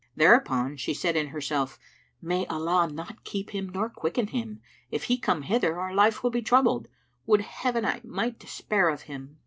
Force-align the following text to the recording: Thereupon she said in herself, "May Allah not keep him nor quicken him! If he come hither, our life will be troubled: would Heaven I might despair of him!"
Thereupon 0.15 0.77
she 0.77 0.95
said 0.95 1.15
in 1.15 1.27
herself, 1.27 1.77
"May 2.23 2.47
Allah 2.47 2.89
not 2.91 3.23
keep 3.23 3.51
him 3.51 3.69
nor 3.71 3.87
quicken 3.87 4.25
him! 4.25 4.59
If 4.89 5.03
he 5.03 5.19
come 5.19 5.43
hither, 5.43 5.79
our 5.79 5.93
life 5.93 6.23
will 6.23 6.31
be 6.31 6.41
troubled: 6.41 6.87
would 7.27 7.41
Heaven 7.41 7.85
I 7.85 8.01
might 8.03 8.39
despair 8.39 8.89
of 8.89 9.03
him!" 9.03 9.37